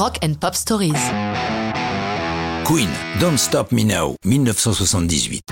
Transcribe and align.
Rock 0.00 0.18
and 0.24 0.32
Pop 0.40 0.54
Stories. 0.54 0.94
Queen, 2.64 2.88
Don't 3.20 3.36
Stop 3.36 3.70
Me 3.70 3.82
Now, 3.82 4.16
1978. 4.24 5.44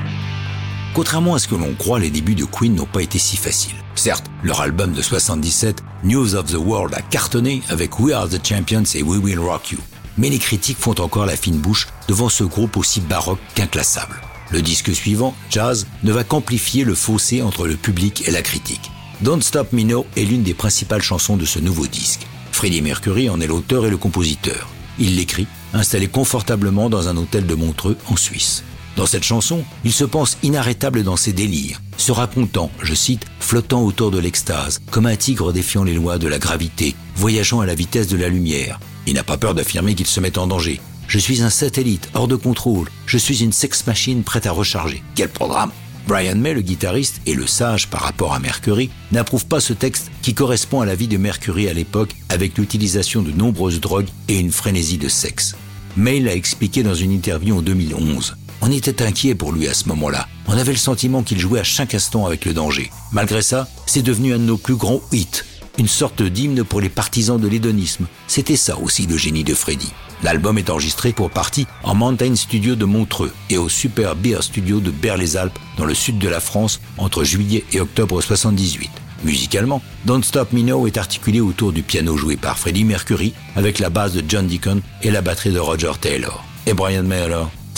Contrairement 0.94 1.35
à 1.35 1.38
ce 1.38 1.48
que 1.48 1.54
l'on 1.54 1.74
croit, 1.74 1.98
les 1.98 2.08
débuts 2.08 2.35
de 2.35 2.46
Queen 2.46 2.74
n'ont 2.74 2.87
pas 2.87 3.03
été 3.03 3.19
si 3.19 3.37
faciles. 3.37 3.74
Certes, 3.95 4.24
leur 4.42 4.62
album 4.62 4.95
de 4.95 5.03
77, 5.03 5.82
News 6.03 6.34
of 6.34 6.46
the 6.46 6.56
World, 6.56 6.95
a 6.95 7.03
cartonné 7.03 7.61
avec 7.69 8.00
We 8.00 8.14
Are 8.14 8.26
the 8.26 8.40
Champions 8.42 8.84
et 8.95 9.03
We 9.03 9.21
Will 9.22 9.38
Rock 9.38 9.72
You. 9.72 9.80
Mais 10.16 10.30
les 10.30 10.38
critiques 10.38 10.78
font 10.78 10.99
encore 10.99 11.26
la 11.26 11.37
fine 11.37 11.58
bouche 11.58 11.87
devant 12.08 12.30
ce 12.30 12.44
groupe 12.44 12.78
aussi 12.78 13.03
baroque 13.03 13.40
qu'inclassable. 13.54 14.19
Le 14.51 14.62
disque 14.62 14.94
suivant, 14.94 15.35
Jazz, 15.51 15.87
ne 16.05 16.12
va 16.12 16.24
qu'amplifier 16.24 16.84
le 16.84 16.95
fossé 16.95 17.42
entre 17.42 17.66
le 17.66 17.77
public 17.77 18.27
et 18.27 18.30
la 18.30 18.41
critique. 18.41 18.91
Don't 19.20 19.42
Stop 19.42 19.74
Me 19.74 19.83
Now 19.83 20.06
est 20.16 20.24
l'une 20.24 20.42
des 20.42 20.55
principales 20.55 21.02
chansons 21.02 21.37
de 21.37 21.45
ce 21.45 21.59
nouveau 21.59 21.87
disque. 21.87 22.27
Freddie 22.59 22.83
Mercury 22.83 23.30
en 23.30 23.41
est 23.41 23.47
l'auteur 23.47 23.87
et 23.87 23.91
le 23.91 23.97
compositeur. 23.97 24.69
Il 24.99 25.15
l'écrit, 25.15 25.47
installé 25.73 26.09
confortablement 26.09 26.91
dans 26.91 27.07
un 27.07 27.16
hôtel 27.16 27.47
de 27.47 27.55
Montreux, 27.55 27.97
en 28.09 28.16
Suisse. 28.16 28.65
Dans 28.97 29.07
cette 29.07 29.23
chanson, 29.23 29.62
il 29.85 29.93
se 29.93 30.03
pense 30.03 30.37
inarrêtable 30.43 31.05
dans 31.05 31.15
ses 31.15 31.33
délires, 31.33 31.80
se 31.99 32.11
racontant, 32.11 32.73
je 32.83 32.95
cite, 32.95 33.27
flottant 33.39 33.85
autour 33.85 34.11
de 34.11 34.19
l'extase, 34.19 34.80
comme 34.91 35.07
un 35.07 35.15
tigre 35.15 35.52
défiant 35.52 35.85
les 35.85 35.95
lois 35.95 36.19
de 36.19 36.27
la 36.27 36.41
gravité, 36.41 36.97
voyageant 37.15 37.61
à 37.61 37.66
la 37.66 37.77
vitesse 37.77 38.09
de 38.09 38.16
la 38.16 38.29
lumière. 38.29 38.80
Il 39.07 39.15
n'a 39.15 39.23
pas 39.23 39.38
peur 39.38 39.55
d'affirmer 39.55 39.95
qu'il 39.95 40.09
se 40.09 40.19
met 40.19 40.37
en 40.37 40.49
danger. 40.49 40.80
Je 41.07 41.21
suis 41.21 41.43
un 41.43 41.51
satellite 41.51 42.11
hors 42.13 42.27
de 42.27 42.35
contrôle. 42.35 42.91
Je 43.07 43.19
suis 43.19 43.45
une 43.45 43.52
sex 43.52 43.87
machine 43.87 44.25
prête 44.25 44.47
à 44.47 44.51
recharger. 44.51 45.05
Quel 45.15 45.29
programme 45.29 45.71
Brian 46.09 46.37
May, 46.37 46.55
le 46.55 46.62
guitariste 46.62 47.21
et 47.27 47.35
le 47.35 47.47
sage 47.47 47.89
par 47.89 48.01
rapport 48.01 48.33
à 48.33 48.41
Mercury, 48.41 48.89
n'approuve 49.12 49.45
pas 49.45 49.61
ce 49.61 49.75
texte 49.75 50.11
qui 50.23 50.33
correspond 50.33 50.80
à 50.80 50.87
la 50.87 50.95
vie 50.95 51.07
de 51.07 51.19
Mercury 51.19 51.69
à 51.69 51.75
l'époque 51.75 52.15
avec 52.30 52.57
l'utilisation 52.57 53.21
de 53.21 53.30
nombreuses 53.30 53.79
drogues 53.79 54.09
et 54.27 54.39
une 54.39 54.51
frénésie 54.51 54.97
de 54.97 55.09
sexe. 55.09 55.55
May 55.99 56.19
l'a 56.19 56.35
expliqué 56.35 56.83
dans 56.83 56.95
une 56.95 57.13
interview 57.13 57.59
en 57.59 57.60
2011. 57.60 58.37
On 58.63 58.73
était 58.73 59.02
inquiet 59.02 59.35
pour 59.35 59.52
lui 59.52 59.69
à 59.69 59.74
ce 59.74 59.87
moment-là. 59.88 60.27
On 60.47 60.57
avait 60.57 60.73
le 60.73 60.79
sentiment 60.79 61.23
qu'il 61.23 61.38
jouait 61.38 61.60
à 61.60 61.65
chaque 61.65 61.95
instant 61.95 62.25
avec 62.25 62.47
le 62.47 62.54
danger. 62.54 62.91
Malgré 63.13 63.43
ça, 63.43 63.69
c'est 63.85 64.00
devenu 64.00 64.32
un 64.32 64.38
de 64.38 64.44
nos 64.44 64.56
plus 64.56 64.77
grands 64.77 65.02
hits. 65.12 65.44
Une 65.78 65.86
sorte 65.86 66.22
d'hymne 66.22 66.64
pour 66.64 66.80
les 66.80 66.88
partisans 66.88 67.40
de 67.40 67.46
l'hédonisme. 67.46 68.06
C'était 68.26 68.56
ça 68.56 68.76
aussi 68.78 69.06
le 69.06 69.16
génie 69.16 69.44
de 69.44 69.54
Freddy. 69.54 69.92
L'album 70.24 70.58
est 70.58 70.70
enregistré 70.70 71.12
pour 71.12 71.30
partie 71.30 71.68
en 71.84 71.94
Mountain 71.94 72.34
Studio 72.34 72.74
de 72.74 72.84
Montreux 72.84 73.32
et 73.48 73.58
au 73.58 73.68
Super 73.68 74.16
Beer 74.16 74.42
Studio 74.42 74.80
de 74.80 74.90
Berre-les-Alpes 74.90 75.58
dans 75.76 75.84
le 75.84 75.94
sud 75.94 76.18
de 76.18 76.28
la 76.28 76.40
France 76.40 76.80
entre 76.96 77.22
juillet 77.22 77.64
et 77.72 77.80
octobre 77.80 78.20
78. 78.20 78.90
Musicalement, 79.22 79.80
Don't 80.04 80.24
Stop 80.24 80.52
Me 80.52 80.62
Now 80.62 80.88
est 80.88 80.98
articulé 80.98 81.40
autour 81.40 81.72
du 81.72 81.84
piano 81.84 82.16
joué 82.16 82.36
par 82.36 82.58
Freddie 82.58 82.84
Mercury 82.84 83.32
avec 83.54 83.78
la 83.78 83.88
basse 83.88 84.14
de 84.14 84.24
John 84.28 84.48
Deacon 84.48 84.80
et 85.02 85.12
la 85.12 85.20
batterie 85.20 85.52
de 85.52 85.60
Roger 85.60 85.92
Taylor. 86.00 86.44
Et 86.66 86.74
Brian 86.74 87.04
May 87.04 87.28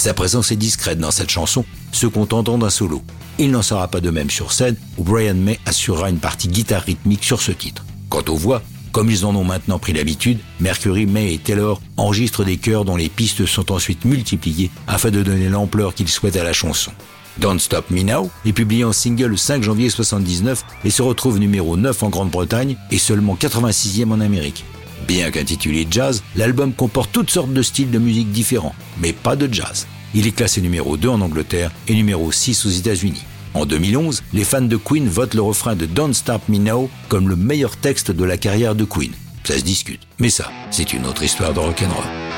Sa 0.00 0.14
présence 0.14 0.50
est 0.50 0.56
discrète 0.56 0.98
dans 0.98 1.10
cette 1.10 1.28
chanson, 1.28 1.62
se 1.92 2.06
contentant 2.06 2.56
d'un 2.56 2.70
solo. 2.70 3.02
Il 3.38 3.50
n'en 3.50 3.60
sera 3.60 3.86
pas 3.86 4.00
de 4.00 4.08
même 4.08 4.30
sur 4.30 4.50
scène 4.50 4.76
où 4.96 5.04
Brian 5.04 5.34
May 5.34 5.60
assurera 5.66 6.08
une 6.08 6.20
partie 6.20 6.48
guitare 6.48 6.84
rythmique 6.84 7.22
sur 7.22 7.42
ce 7.42 7.52
titre. 7.52 7.84
Quant 8.08 8.24
aux 8.28 8.36
voix, 8.36 8.62
comme 8.92 9.10
ils 9.10 9.26
en 9.26 9.36
ont 9.36 9.44
maintenant 9.44 9.78
pris 9.78 9.92
l'habitude, 9.92 10.38
Mercury, 10.58 11.04
May 11.04 11.34
et 11.34 11.38
Taylor 11.38 11.82
enregistrent 11.98 12.46
des 12.46 12.56
chœurs 12.56 12.86
dont 12.86 12.96
les 12.96 13.10
pistes 13.10 13.44
sont 13.44 13.70
ensuite 13.70 14.06
multipliées 14.06 14.70
afin 14.88 15.10
de 15.10 15.22
donner 15.22 15.50
l'ampleur 15.50 15.94
qu'ils 15.94 16.08
souhaitent 16.08 16.38
à 16.38 16.44
la 16.44 16.54
chanson. 16.54 16.92
Don't 17.36 17.58
Stop 17.58 17.90
Me 17.90 18.00
Now 18.00 18.30
est 18.46 18.54
publié 18.54 18.84
en 18.84 18.94
single 18.94 19.26
le 19.26 19.36
5 19.36 19.62
janvier 19.62 19.88
1979 19.88 20.64
et 20.86 20.90
se 20.90 21.02
retrouve 21.02 21.38
numéro 21.38 21.76
9 21.76 22.02
en 22.04 22.08
Grande-Bretagne 22.08 22.76
et 22.90 22.98
seulement 22.98 23.36
86e 23.38 24.10
en 24.10 24.22
Amérique. 24.22 24.64
Bien 25.06 25.30
qu'intitulé 25.30 25.86
jazz, 25.90 26.22
l'album 26.36 26.72
comporte 26.72 27.10
toutes 27.12 27.30
sortes 27.30 27.52
de 27.52 27.62
styles 27.62 27.90
de 27.90 27.98
musique 27.98 28.30
différents, 28.30 28.74
mais 29.00 29.12
pas 29.12 29.36
de 29.36 29.52
jazz. 29.52 29.86
Il 30.14 30.26
est 30.26 30.32
classé 30.32 30.60
numéro 30.60 30.96
2 30.96 31.08
en 31.08 31.20
Angleterre 31.20 31.70
et 31.88 31.94
numéro 31.94 32.32
6 32.32 32.66
aux 32.66 32.70
États-Unis. 32.70 33.24
En 33.54 33.66
2011, 33.66 34.22
les 34.32 34.44
fans 34.44 34.62
de 34.62 34.76
Queen 34.76 35.08
votent 35.08 35.34
le 35.34 35.42
refrain 35.42 35.74
de 35.74 35.86
Don't 35.86 36.14
Stop 36.14 36.42
Me 36.48 36.58
Now 36.58 36.88
comme 37.08 37.28
le 37.28 37.36
meilleur 37.36 37.76
texte 37.76 38.10
de 38.10 38.24
la 38.24 38.36
carrière 38.36 38.74
de 38.74 38.84
Queen. 38.84 39.12
Ça 39.44 39.58
se 39.58 39.64
discute, 39.64 40.02
mais 40.18 40.30
ça, 40.30 40.50
c'est 40.70 40.92
une 40.92 41.06
autre 41.06 41.22
histoire 41.22 41.52
de 41.52 41.58
rock'n'roll. 41.58 42.29